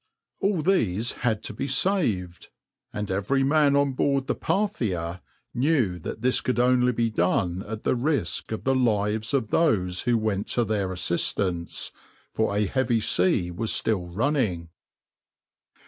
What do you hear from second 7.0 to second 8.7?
done at the risk of